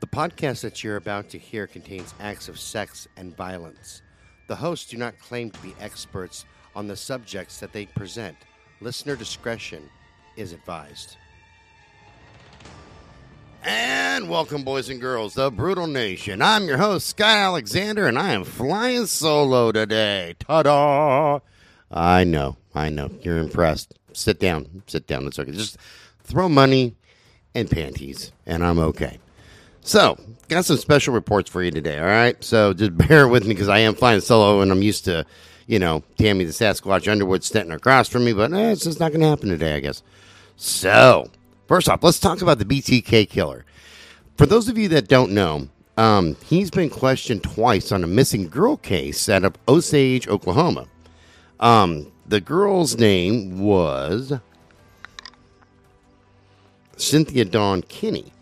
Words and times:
The 0.00 0.06
podcast 0.06 0.62
that 0.62 0.82
you're 0.82 0.96
about 0.96 1.28
to 1.28 1.38
hear 1.38 1.66
contains 1.66 2.14
acts 2.20 2.48
of 2.48 2.58
sex 2.58 3.06
and 3.18 3.36
violence. 3.36 4.00
The 4.48 4.56
hosts 4.56 4.90
do 4.90 4.96
not 4.96 5.18
claim 5.18 5.50
to 5.50 5.60
be 5.60 5.74
experts 5.78 6.46
on 6.74 6.88
the 6.88 6.96
subjects 6.96 7.60
that 7.60 7.74
they 7.74 7.84
present. 7.84 8.34
Listener 8.80 9.14
discretion 9.14 9.90
is 10.38 10.54
advised. 10.54 11.18
And 13.62 14.30
welcome, 14.30 14.64
boys 14.64 14.88
and 14.88 15.02
girls, 15.02 15.34
the 15.34 15.50
Brutal 15.50 15.86
Nation. 15.86 16.40
I'm 16.40 16.64
your 16.64 16.78
host, 16.78 17.08
Scott 17.08 17.36
Alexander, 17.36 18.06
and 18.06 18.18
I 18.18 18.32
am 18.32 18.44
flying 18.44 19.04
solo 19.04 19.70
today. 19.70 20.34
Ta 20.38 20.62
da! 20.62 21.40
I 21.90 22.24
know, 22.24 22.56
I 22.74 22.88
know. 22.88 23.10
You're 23.20 23.36
impressed. 23.36 23.98
Sit 24.14 24.40
down, 24.40 24.82
sit 24.86 25.06
down. 25.06 25.26
It's 25.26 25.38
okay. 25.38 25.52
Just 25.52 25.76
throw 26.24 26.48
money 26.48 26.96
and 27.54 27.70
panties, 27.70 28.32
and 28.46 28.64
I'm 28.64 28.78
okay. 28.78 29.18
So, 29.82 30.18
got 30.48 30.64
some 30.64 30.76
special 30.76 31.14
reports 31.14 31.48
for 31.48 31.62
you 31.62 31.70
today, 31.70 31.98
all 31.98 32.04
right? 32.04 32.42
So, 32.44 32.72
just 32.72 32.96
bear 33.08 33.28
with 33.28 33.44
me 33.44 33.54
because 33.54 33.68
I 33.68 33.78
am 33.78 33.94
flying 33.94 34.20
solo 34.20 34.60
and 34.60 34.70
I'm 34.70 34.82
used 34.82 35.04
to, 35.06 35.24
you 35.66 35.78
know, 35.78 36.02
Tammy 36.18 36.44
the 36.44 36.52
Sasquatch 36.52 37.10
Underwood 37.10 37.44
standing 37.44 37.72
across 37.72 38.08
from 38.08 38.24
me, 38.24 38.32
but 38.32 38.52
eh, 38.52 38.70
it's 38.70 38.84
just 38.84 39.00
not 39.00 39.10
going 39.10 39.22
to 39.22 39.28
happen 39.28 39.48
today, 39.48 39.74
I 39.76 39.80
guess. 39.80 40.02
So, 40.56 41.30
first 41.66 41.88
off, 41.88 42.02
let's 42.02 42.20
talk 42.20 42.42
about 42.42 42.58
the 42.58 42.64
BTK 42.64 43.28
killer. 43.28 43.64
For 44.36 44.46
those 44.46 44.68
of 44.68 44.76
you 44.76 44.88
that 44.88 45.08
don't 45.08 45.32
know, 45.32 45.68
um, 45.96 46.36
he's 46.46 46.70
been 46.70 46.90
questioned 46.90 47.42
twice 47.42 47.92
on 47.92 48.04
a 48.04 48.06
missing 48.06 48.48
girl 48.48 48.76
case 48.76 49.28
out 49.28 49.44
of 49.44 49.56
Osage, 49.68 50.28
Oklahoma. 50.28 50.86
Um, 51.58 52.10
the 52.26 52.40
girl's 52.40 52.96
name 52.96 53.58
was 53.58 54.32
Cynthia 56.96 57.44
Dawn 57.44 57.82
Kinney. 57.82 58.32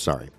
Sorry. 0.00 0.30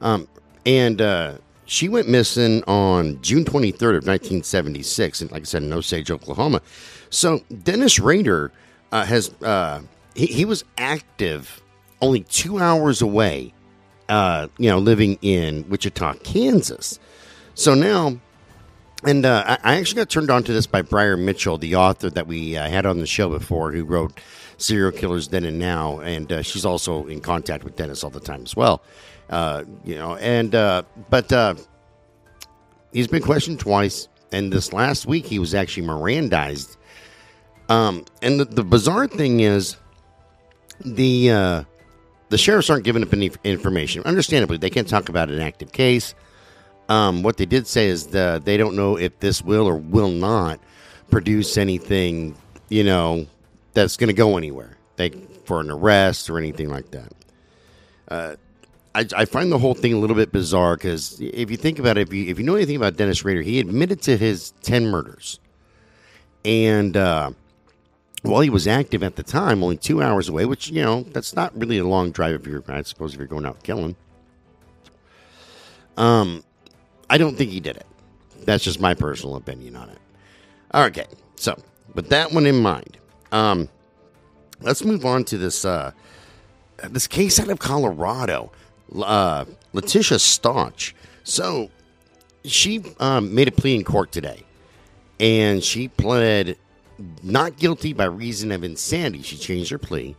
Um, 0.00 0.28
and 0.64 1.00
uh, 1.00 1.34
she 1.66 1.88
went 1.88 2.08
missing 2.08 2.62
on 2.64 3.20
June 3.22 3.44
23rd 3.44 3.96
of 3.98 4.06
1976, 4.06 5.20
and 5.20 5.32
like 5.32 5.42
I 5.42 5.44
said, 5.44 5.62
in 5.62 5.72
Osage, 5.72 6.10
Oklahoma. 6.10 6.62
So 7.10 7.40
Dennis 7.62 7.98
Rader 7.98 8.52
uh, 8.92 9.04
has 9.04 9.34
uh, 9.42 9.82
he, 10.14 10.26
he 10.26 10.44
was 10.44 10.64
active 10.78 11.60
only 12.00 12.20
two 12.20 12.58
hours 12.58 13.02
away, 13.02 13.52
uh, 14.08 14.48
you 14.58 14.70
know, 14.70 14.78
living 14.78 15.18
in 15.22 15.68
Wichita, 15.68 16.14
Kansas. 16.22 16.98
So 17.54 17.74
now, 17.74 18.18
and 19.04 19.24
uh, 19.24 19.56
I, 19.62 19.76
actually 19.76 20.00
got 20.00 20.10
turned 20.10 20.30
on 20.30 20.42
to 20.44 20.52
this 20.52 20.66
by 20.66 20.82
Briar 20.82 21.16
Mitchell, 21.16 21.56
the 21.56 21.76
author 21.76 22.10
that 22.10 22.26
we 22.26 22.56
uh, 22.56 22.68
had 22.68 22.84
on 22.86 22.98
the 23.00 23.06
show 23.06 23.30
before, 23.30 23.72
who 23.72 23.84
wrote 23.84 24.20
Serial 24.58 24.92
Killers 24.92 25.28
Then 25.28 25.44
and 25.44 25.58
Now, 25.58 26.00
and 26.00 26.30
uh, 26.30 26.42
she's 26.42 26.66
also 26.66 27.06
in 27.06 27.20
contact 27.20 27.64
with 27.64 27.76
Dennis 27.76 28.04
all 28.04 28.10
the 28.10 28.20
time 28.20 28.42
as 28.42 28.54
well. 28.54 28.82
Uh, 29.30 29.64
you 29.84 29.94
know, 29.94 30.16
and 30.16 30.54
uh, 30.54 30.82
but 31.08 31.32
uh, 31.32 31.54
he's 32.92 33.08
been 33.08 33.22
questioned 33.22 33.58
twice, 33.58 34.08
and 34.32 34.52
this 34.52 34.72
last 34.72 35.06
week 35.06 35.24
he 35.24 35.38
was 35.38 35.54
actually 35.54 35.86
Mirandized. 35.86 36.76
Um, 37.68 38.04
and 38.20 38.40
the, 38.40 38.44
the 38.44 38.64
bizarre 38.64 39.06
thing 39.06 39.40
is, 39.40 39.76
the 40.80 41.64
the 42.28 42.38
sheriffs 42.38 42.68
aren't 42.68 42.84
giving 42.84 43.02
up 43.02 43.12
any 43.12 43.30
information. 43.44 44.02
Understandably, 44.04 44.58
they 44.58 44.70
can't 44.70 44.88
talk 44.88 45.08
about 45.08 45.30
an 45.30 45.40
active 45.40 45.72
case. 45.72 46.14
Um, 46.90 47.22
what 47.22 47.36
they 47.36 47.46
did 47.46 47.68
say 47.68 47.86
is 47.86 48.08
that 48.08 48.44
they 48.44 48.56
don't 48.56 48.74
know 48.74 48.96
if 48.96 49.20
this 49.20 49.42
will 49.42 49.68
or 49.68 49.76
will 49.76 50.10
not 50.10 50.58
produce 51.08 51.56
anything, 51.56 52.34
you 52.68 52.82
know, 52.82 53.28
that's 53.74 53.96
going 53.96 54.08
to 54.08 54.12
go 54.12 54.36
anywhere, 54.36 54.76
like 54.98 55.46
for 55.46 55.60
an 55.60 55.70
arrest 55.70 56.28
or 56.28 56.36
anything 56.36 56.68
like 56.68 56.90
that. 56.90 57.12
Uh, 58.08 58.34
I, 58.92 59.06
I, 59.16 59.24
find 59.24 59.52
the 59.52 59.58
whole 59.58 59.74
thing 59.74 59.92
a 59.92 59.98
little 59.98 60.16
bit 60.16 60.32
bizarre 60.32 60.74
because 60.74 61.20
if 61.20 61.48
you 61.48 61.56
think 61.56 61.78
about 61.78 61.96
it, 61.96 62.08
if 62.08 62.12
you, 62.12 62.28
if 62.28 62.40
you 62.40 62.44
know 62.44 62.56
anything 62.56 62.74
about 62.74 62.96
Dennis 62.96 63.24
Rader, 63.24 63.42
he 63.42 63.60
admitted 63.60 64.02
to 64.02 64.16
his 64.16 64.50
10 64.62 64.86
murders. 64.86 65.38
And 66.44 66.96
uh, 66.96 67.30
while 68.22 68.40
he 68.40 68.50
was 68.50 68.66
active 68.66 69.04
at 69.04 69.14
the 69.14 69.22
time, 69.22 69.62
only 69.62 69.76
two 69.76 70.02
hours 70.02 70.28
away, 70.28 70.44
which, 70.44 70.70
you 70.70 70.82
know, 70.82 71.02
that's 71.02 71.36
not 71.36 71.56
really 71.56 71.78
a 71.78 71.86
long 71.86 72.10
drive 72.10 72.34
if 72.34 72.48
you're, 72.48 72.64
I 72.66 72.82
suppose, 72.82 73.12
if 73.12 73.18
you're 73.18 73.28
going 73.28 73.46
out 73.46 73.62
killing. 73.62 73.94
Um, 75.96 76.42
I 77.10 77.18
don't 77.18 77.36
think 77.36 77.50
he 77.50 77.60
did 77.60 77.76
it. 77.76 77.86
That's 78.44 78.64
just 78.64 78.80
my 78.80 78.94
personal 78.94 79.36
opinion 79.36 79.76
on 79.76 79.90
it. 79.90 79.98
Okay, 80.72 81.06
so 81.34 81.60
with 81.94 82.08
that 82.10 82.32
one 82.32 82.46
in 82.46 82.62
mind, 82.62 82.96
um, 83.32 83.68
let's 84.62 84.84
move 84.84 85.04
on 85.04 85.24
to 85.24 85.36
this 85.36 85.64
uh, 85.64 85.90
this 86.88 87.06
case 87.06 87.38
out 87.40 87.48
of 87.48 87.58
Colorado. 87.58 88.52
Uh, 88.94 89.44
Letecia 89.74 90.18
Stauch. 90.18 90.94
So 91.22 91.70
she 92.44 92.82
um, 92.98 93.34
made 93.34 93.48
a 93.48 93.52
plea 93.52 93.76
in 93.76 93.84
court 93.84 94.12
today, 94.12 94.44
and 95.18 95.62
she 95.62 95.88
pled 95.88 96.56
not 97.22 97.56
guilty 97.56 97.92
by 97.92 98.04
reason 98.04 98.52
of 98.52 98.64
insanity. 98.64 99.22
She 99.22 99.36
changed 99.36 99.70
her 99.70 99.78
plea. 99.78 100.16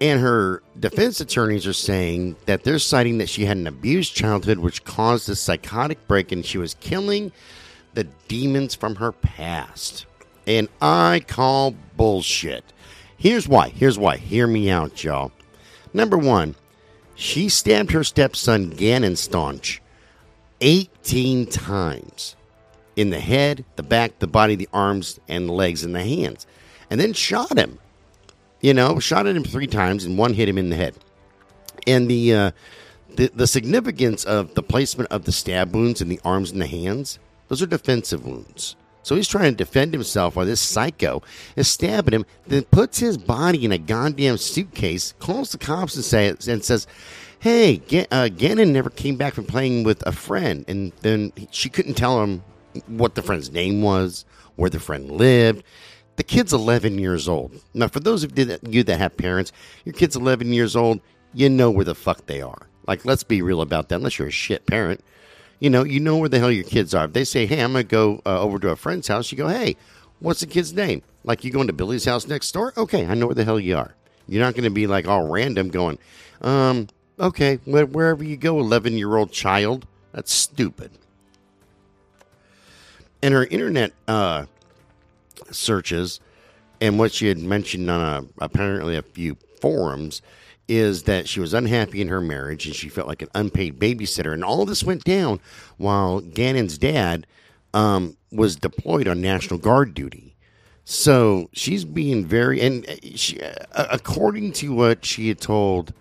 And 0.00 0.20
her 0.20 0.62
defense 0.78 1.20
attorneys 1.20 1.66
are 1.66 1.74
saying 1.74 2.36
that 2.46 2.64
they're 2.64 2.78
citing 2.78 3.18
that 3.18 3.28
she 3.28 3.44
had 3.44 3.58
an 3.58 3.66
abused 3.66 4.14
childhood, 4.14 4.58
which 4.58 4.84
caused 4.84 5.28
a 5.28 5.36
psychotic 5.36 6.06
break, 6.08 6.32
and 6.32 6.44
she 6.44 6.56
was 6.56 6.74
killing 6.80 7.32
the 7.92 8.04
demons 8.26 8.74
from 8.74 8.96
her 8.96 9.12
past. 9.12 10.06
And 10.46 10.68
I 10.80 11.22
call 11.28 11.74
bullshit. 11.96 12.64
Here's 13.18 13.46
why. 13.46 13.68
Here's 13.68 13.98
why. 13.98 14.16
Hear 14.16 14.46
me 14.46 14.70
out, 14.70 15.04
y'all. 15.04 15.32
Number 15.92 16.16
one, 16.16 16.54
she 17.14 17.50
stabbed 17.50 17.90
her 17.90 18.04
stepson, 18.04 18.70
Gannon 18.70 19.12
Stauch, 19.12 19.80
18 20.62 21.46
times 21.46 22.36
in 22.96 23.10
the 23.10 23.20
head, 23.20 23.64
the 23.76 23.82
back, 23.82 24.18
the 24.18 24.26
body, 24.26 24.54
the 24.54 24.68
arms, 24.72 25.20
and 25.28 25.46
the 25.46 25.52
legs 25.52 25.84
and 25.84 25.94
the 25.94 26.02
hands, 26.02 26.46
and 26.88 26.98
then 26.98 27.12
shot 27.12 27.58
him. 27.58 27.78
You 28.60 28.74
know, 28.74 28.98
shot 28.98 29.26
at 29.26 29.36
him 29.36 29.44
three 29.44 29.66
times, 29.66 30.04
and 30.04 30.18
one 30.18 30.34
hit 30.34 30.48
him 30.48 30.58
in 30.58 30.70
the 30.70 30.76
head. 30.76 30.94
And 31.86 32.08
the 32.10 32.34
uh, 32.34 32.50
the 33.16 33.30
the 33.34 33.46
significance 33.46 34.24
of 34.24 34.54
the 34.54 34.62
placement 34.62 35.10
of 35.10 35.24
the 35.24 35.32
stab 35.32 35.74
wounds 35.74 36.00
in 36.00 36.08
the 36.08 36.20
arms 36.24 36.50
and 36.50 36.60
the 36.60 36.66
hands; 36.66 37.18
those 37.48 37.62
are 37.62 37.66
defensive 37.66 38.24
wounds. 38.24 38.76
So 39.02 39.16
he's 39.16 39.28
trying 39.28 39.52
to 39.52 39.56
defend 39.56 39.94
himself 39.94 40.36
while 40.36 40.46
this 40.46 40.60
psycho 40.60 41.22
is 41.56 41.68
stabbing 41.68 42.14
him, 42.14 42.26
then 42.46 42.64
puts 42.64 42.98
his 42.98 43.16
body 43.16 43.64
in 43.64 43.72
a 43.72 43.78
goddamn 43.78 44.36
suitcase, 44.36 45.14
calls 45.18 45.52
the 45.52 45.58
cops 45.58 45.96
and, 45.96 46.04
say, 46.04 46.28
and 46.28 46.62
says, 46.62 46.86
Hey, 47.38 47.80
uh, 48.10 48.28
Gannon 48.28 48.72
never 48.72 48.90
came 48.90 49.16
back 49.16 49.32
from 49.32 49.46
playing 49.46 49.84
with 49.84 50.06
a 50.06 50.12
friend. 50.12 50.64
And 50.68 50.92
then 51.00 51.32
she 51.50 51.70
couldn't 51.70 51.94
tell 51.94 52.22
him 52.22 52.44
what 52.86 53.14
the 53.14 53.22
friend's 53.22 53.50
name 53.50 53.80
was, 53.80 54.26
where 54.56 54.70
the 54.70 54.78
friend 54.78 55.10
lived. 55.10 55.64
The 56.16 56.22
kid's 56.24 56.52
11 56.52 56.98
years 56.98 57.28
old. 57.28 57.52
Now, 57.72 57.88
for 57.88 58.00
those 58.00 58.24
of 58.24 58.38
you 58.38 58.82
that 58.84 58.98
have 58.98 59.16
parents, 59.16 59.52
your 59.84 59.94
kid's 59.94 60.16
11 60.16 60.52
years 60.52 60.76
old, 60.76 61.00
you 61.32 61.48
know 61.48 61.70
where 61.70 61.84
the 61.84 61.94
fuck 61.94 62.26
they 62.26 62.42
are. 62.42 62.66
Like, 62.86 63.04
let's 63.04 63.22
be 63.22 63.40
real 63.40 63.60
about 63.60 63.88
that, 63.88 63.96
unless 63.96 64.18
you're 64.18 64.28
a 64.28 64.32
shit 64.32 64.66
parent 64.66 65.00
you 65.60 65.68
know, 65.68 65.84
you 65.84 66.00
know 66.00 66.16
where 66.16 66.28
the 66.28 66.38
hell 66.38 66.50
your 66.50 66.64
kids 66.64 66.94
are. 66.94 67.04
If 67.04 67.12
they 67.12 67.24
say, 67.24 67.46
"Hey, 67.46 67.60
I'm 67.60 67.72
going 67.72 67.84
to 67.84 67.88
go 67.88 68.22
uh, 68.26 68.40
over 68.40 68.58
to 68.58 68.70
a 68.70 68.76
friend's 68.76 69.06
house," 69.06 69.30
you 69.30 69.38
go, 69.38 69.48
"Hey, 69.48 69.76
what's 70.18 70.40
the 70.40 70.46
kid's 70.46 70.72
name?" 70.72 71.02
Like 71.22 71.44
you 71.44 71.50
going 71.50 71.66
to 71.66 71.74
Billy's 71.74 72.06
house 72.06 72.26
next 72.26 72.50
door? 72.52 72.72
Okay, 72.76 73.06
I 73.06 73.14
know 73.14 73.26
where 73.26 73.34
the 73.34 73.44
hell 73.44 73.60
you 73.60 73.76
are. 73.76 73.94
You're 74.26 74.42
not 74.42 74.54
going 74.54 74.64
to 74.64 74.70
be 74.70 74.86
like 74.86 75.06
all 75.06 75.28
random 75.28 75.68
going, 75.68 75.98
um, 76.40 76.88
okay, 77.18 77.56
wh- 77.56 77.92
wherever 77.92 78.24
you 78.24 78.36
go, 78.38 78.58
11 78.58 78.96
year 78.96 79.16
old 79.16 79.32
child. 79.32 79.86
That's 80.12 80.32
stupid. 80.32 80.90
And 83.22 83.34
her 83.34 83.44
internet 83.44 83.92
uh, 84.08 84.46
searches 85.50 86.20
and 86.80 86.98
what 86.98 87.12
she 87.12 87.26
had 87.28 87.38
mentioned 87.38 87.90
on 87.90 88.00
a, 88.00 88.44
apparently 88.44 88.96
a 88.96 89.02
few 89.02 89.36
forums 89.60 90.22
is 90.68 91.02
that 91.02 91.28
she 91.28 91.40
was 91.40 91.52
unhappy 91.52 92.00
in 92.00 92.08
her 92.08 92.20
marriage 92.20 92.64
and 92.66 92.74
she 92.74 92.88
felt 92.88 93.08
like 93.08 93.22
an 93.22 93.28
unpaid 93.34 93.78
babysitter. 93.78 94.32
And 94.32 94.44
all 94.44 94.64
this 94.64 94.84
went 94.84 95.04
down 95.04 95.40
while 95.76 96.20
Gannon's 96.20 96.78
dad 96.78 97.26
um, 97.74 98.16
was 98.30 98.56
deployed 98.56 99.08
on 99.08 99.20
National 99.20 99.58
Guard 99.58 99.94
duty. 99.94 100.36
So 100.84 101.50
she's 101.52 101.84
being 101.84 102.24
very, 102.24 102.60
and 102.60 102.88
uh, 102.88 102.94
she, 103.14 103.40
uh, 103.40 103.86
according 103.90 104.52
to 104.54 104.72
what 104.72 105.04
she 105.04 105.28
had 105.28 105.40
told 105.40 105.92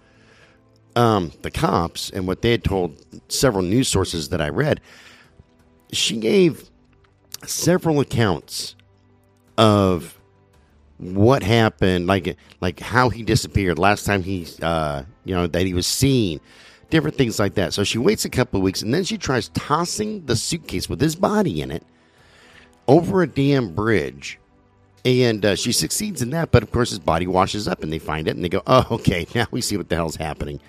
um, 0.95 1.31
the 1.41 1.51
cops 1.51 2.09
and 2.09 2.27
what 2.27 2.41
they 2.41 2.51
had 2.51 2.63
told 2.63 3.03
several 3.27 3.63
news 3.63 3.87
sources 3.87 4.29
that 4.29 4.41
I 4.41 4.49
read, 4.49 4.81
she 5.91 6.17
gave 6.17 6.69
several 7.45 7.99
accounts 7.99 8.75
of 9.59 10.17
what 10.97 11.43
happened, 11.43 12.07
like 12.07 12.37
like 12.61 12.79
how 12.79 13.09
he 13.09 13.23
disappeared 13.23 13.77
last 13.77 14.05
time 14.05 14.23
he, 14.23 14.47
uh, 14.61 15.03
you 15.25 15.35
know, 15.35 15.47
that 15.47 15.65
he 15.65 15.73
was 15.73 15.85
seen, 15.85 16.39
different 16.89 17.17
things 17.17 17.39
like 17.39 17.55
that. 17.55 17.73
So 17.73 17.83
she 17.83 17.97
waits 17.97 18.23
a 18.23 18.29
couple 18.29 18.57
of 18.59 18.63
weeks 18.63 18.81
and 18.81 18.93
then 18.93 19.03
she 19.03 19.17
tries 19.17 19.49
tossing 19.49 20.25
the 20.25 20.37
suitcase 20.37 20.89
with 20.89 21.01
his 21.01 21.15
body 21.15 21.61
in 21.61 21.71
it 21.71 21.83
over 22.87 23.21
a 23.21 23.27
damn 23.27 23.75
bridge. 23.75 24.39
And 25.05 25.45
uh, 25.45 25.55
she 25.55 25.71
succeeds 25.71 26.21
in 26.21 26.29
that, 26.31 26.51
but 26.51 26.63
of 26.63 26.71
course 26.71 26.89
his 26.89 26.99
body 26.99 27.27
washes 27.27 27.67
up 27.67 27.83
and 27.83 27.91
they 27.91 27.99
find 27.99 28.27
it 28.27 28.35
and 28.35 28.43
they 28.43 28.49
go, 28.49 28.63
oh, 28.67 28.87
okay, 28.91 29.27
now 29.35 29.47
we 29.51 29.61
see 29.61 29.75
what 29.77 29.89
the 29.89 29.95
hell's 29.95 30.15
happening. 30.15 30.59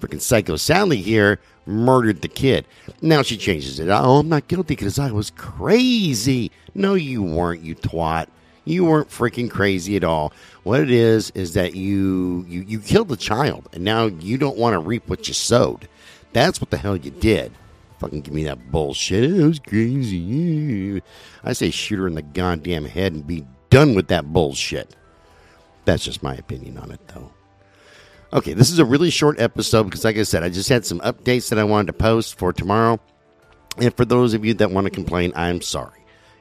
freaking 0.00 0.20
Psycho 0.22 0.56
Sally 0.56 0.98
here 0.98 1.38
murdered 1.66 2.22
the 2.22 2.28
kid. 2.28 2.66
Now 3.02 3.20
she 3.22 3.36
changes 3.36 3.78
it. 3.78 3.88
Oh, 3.88 4.18
I'm 4.18 4.28
not 4.28 4.48
guilty 4.48 4.74
because 4.74 4.98
I 4.98 5.10
was 5.10 5.30
crazy. 5.30 6.50
No, 6.74 6.94
you 6.94 7.22
weren't, 7.22 7.62
you 7.62 7.74
twat. 7.74 8.28
You 8.68 8.84
weren't 8.84 9.08
freaking 9.08 9.50
crazy 9.50 9.96
at 9.96 10.04
all. 10.04 10.32
What 10.62 10.80
it 10.80 10.90
is 10.90 11.30
is 11.30 11.54
that 11.54 11.74
you 11.74 12.44
you 12.48 12.62
you 12.68 12.80
killed 12.80 13.08
the 13.08 13.16
child, 13.16 13.68
and 13.72 13.82
now 13.82 14.06
you 14.06 14.36
don't 14.36 14.58
want 14.58 14.74
to 14.74 14.78
reap 14.78 15.08
what 15.08 15.26
you 15.26 15.34
sowed. 15.34 15.88
That's 16.34 16.60
what 16.60 16.70
the 16.70 16.76
hell 16.76 16.96
you 16.96 17.10
did. 17.10 17.52
Fucking 18.00 18.20
give 18.20 18.34
me 18.34 18.44
that 18.44 18.70
bullshit. 18.70 19.24
It 19.24 19.42
was 19.42 19.58
crazy. 19.58 21.00
I 21.42 21.52
say 21.54 21.70
shoot 21.70 21.98
her 21.98 22.06
in 22.06 22.14
the 22.14 22.22
goddamn 22.22 22.84
head 22.84 23.14
and 23.14 23.26
be 23.26 23.46
done 23.70 23.94
with 23.94 24.08
that 24.08 24.32
bullshit. 24.32 24.94
That's 25.86 26.04
just 26.04 26.22
my 26.22 26.34
opinion 26.34 26.76
on 26.76 26.90
it, 26.90 27.00
though. 27.08 27.32
Okay, 28.34 28.52
this 28.52 28.70
is 28.70 28.78
a 28.78 28.84
really 28.84 29.08
short 29.08 29.40
episode 29.40 29.84
because, 29.84 30.04
like 30.04 30.18
I 30.18 30.22
said, 30.22 30.42
I 30.42 30.50
just 30.50 30.68
had 30.68 30.84
some 30.84 31.00
updates 31.00 31.48
that 31.48 31.58
I 31.58 31.64
wanted 31.64 31.86
to 31.86 31.94
post 31.94 32.38
for 32.38 32.52
tomorrow. 32.52 33.00
And 33.78 33.96
for 33.96 34.04
those 34.04 34.34
of 34.34 34.44
you 34.44 34.52
that 34.54 34.70
want 34.70 34.84
to 34.84 34.90
complain, 34.90 35.32
I'm 35.34 35.62
sorry. 35.62 35.97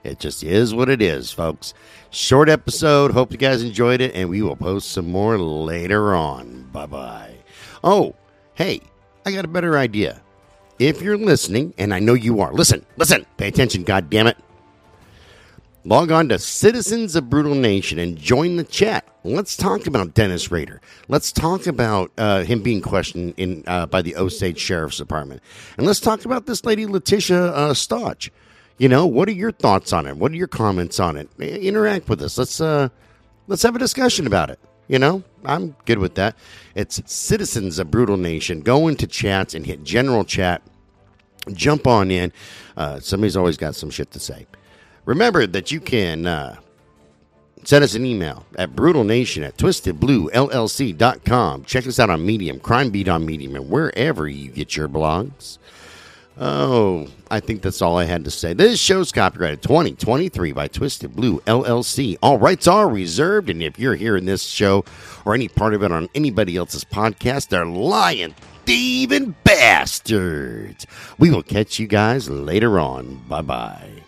It 0.08 0.20
just 0.20 0.42
is 0.42 0.74
what 0.74 0.88
it 0.88 1.02
is, 1.02 1.32
folks. 1.32 1.74
Short 2.12 2.48
episode. 2.48 3.12
Hope 3.12 3.32
you 3.32 3.38
guys 3.38 3.62
enjoyed 3.62 4.00
it, 4.00 4.16
and 4.16 4.30
we 4.30 4.42
will 4.42 4.56
post 4.56 4.92
some 4.92 5.12
more 5.12 5.38
later 5.38 6.16
on. 6.16 6.64
Bye 6.72 6.86
bye. 6.86 7.36
Oh, 7.84 8.16
hey, 8.56 8.80
I 9.26 9.34
got 9.34 9.44
a 9.44 9.50
better 9.50 9.78
idea. 9.78 10.22
If 10.80 11.02
you're 11.02 11.18
listening, 11.18 11.74
and 11.78 11.94
I 11.94 12.00
know 12.00 12.14
you 12.14 12.40
are, 12.40 12.54
listen, 12.54 12.86
listen, 12.96 13.26
pay 13.36 13.50
attention, 13.50 13.84
God 13.84 14.10
damn 14.10 14.28
it. 14.28 14.38
Log 15.84 16.12
on 16.12 16.30
to 16.30 16.40
Citizens 16.40 17.16
of 17.16 17.30
Brutal 17.30 17.56
Nation 17.56 18.00
and 18.00 18.18
join 18.18 18.58
the 18.58 18.64
chat. 18.64 19.08
Let's 19.24 19.58
talk 19.58 19.88
about 19.88 20.14
Dennis 20.14 20.52
Rader. 20.52 20.82
Let's 21.08 21.32
talk 21.32 21.66
about 21.66 22.12
uh, 22.18 22.44
him 22.44 22.62
being 22.62 22.82
questioned 22.82 23.34
in 23.38 23.64
uh, 23.68 23.88
by 23.88 24.02
the 24.02 24.16
Osage 24.16 24.60
Sheriff's 24.60 24.98
Department, 24.98 25.42
and 25.78 25.86
let's 25.86 26.00
talk 26.00 26.24
about 26.24 26.46
this 26.46 26.64
lady 26.64 26.86
Letecia 26.86 27.52
uh. 27.54 27.74
You 28.78 28.90
know, 28.90 29.08
what 29.08 29.28
are 29.28 29.34
your 29.34 29.52
thoughts 29.52 29.92
on 29.92 30.06
it? 30.06 30.18
What 30.18 30.32
are 30.32 30.36
your 30.36 30.48
comments 30.48 31.00
on 31.00 31.18
it? 31.18 31.30
Interact 31.40 32.10
with 32.10 32.22
us. 32.22 32.38
Let's 32.38 32.62
uh, 32.62 32.90
let's 33.48 33.64
have 33.64 33.76
a 33.76 33.80
discussion 33.80 34.28
about 34.28 34.52
it. 34.52 34.60
You 34.88 35.00
know, 35.00 35.24
I'm 35.44 35.76
good 35.86 36.00
with 36.00 36.16
that. 36.16 36.36
It's 36.76 37.02
Citizens 37.12 37.80
of 37.80 37.92
Brutal 37.92 38.18
Nation. 38.18 38.62
Go 38.62 38.88
into 38.88 39.08
chats 39.08 39.54
and 39.54 39.66
hit 39.66 39.84
general 39.84 40.24
chat. 40.24 40.62
Jump 41.54 41.88
on 41.88 42.12
in. 42.12 42.32
Uh, 42.76 43.00
somebody's 43.00 43.36
always 43.36 43.58
got 43.58 43.76
some 43.76 43.90
shit 43.90 44.12
to 44.12 44.20
say. 44.20 44.46
Remember 45.06 45.48
that 45.48 45.72
you 45.72 45.80
can 45.80 46.28
uh, 46.28 46.58
send 47.64 47.84
us 47.84 47.96
an 47.96 48.06
email 48.06 48.46
at 48.58 48.76
brutalnation 48.76 49.46
at 49.46 49.58
twistedbluellc.com. 49.58 51.64
Check 51.64 51.88
us 51.88 52.00
out 52.00 52.10
on 52.10 52.26
Medium, 52.26 52.60
Crime 52.60 52.92
Beat 52.92 53.10
on 53.10 53.26
Medium, 53.26 53.56
and 53.56 53.70
wherever 53.70 54.28
you 54.28 54.52
get 54.52 54.76
your 54.76 54.88
blogs. 54.88 55.58
Oh, 56.40 57.08
I 57.32 57.40
think 57.40 57.62
that's 57.64 57.82
all 57.82 57.98
I 57.98 58.04
had 58.06 58.24
to 58.26 58.32
say. 58.32 58.54
This 58.54 58.80
show's 58.80 59.12
copyrighted 59.12 59.64
2023 59.64 60.52
by 60.52 60.68
Twisted 60.68 61.16
Blue 61.16 61.40
LLC. 61.42 62.18
All 62.22 62.38
rights 62.38 62.68
are 62.68 62.88
reserved, 62.88 63.50
and 63.50 63.64
if 63.64 63.80
you're 63.80 63.96
hearing 63.96 64.26
this 64.26 64.44
show 64.44 64.86
or 65.26 65.34
any 65.34 65.48
part 65.48 65.74
of 65.74 65.82
it 65.84 65.92
on 65.92 66.10
anybody 66.14 66.56
else's 66.56 66.84
podcast, 66.84 67.50
they're 67.50 67.66
lying, 67.66 68.36
thieving 68.66 69.36
bastards. 69.44 70.86
We 71.18 71.32
will 71.32 71.44
catch 71.44 71.80
you 71.80 71.88
guys 71.88 72.30
later 72.30 72.80
on. 72.80 73.16
Bye 73.28 73.42
bye. 73.42 74.07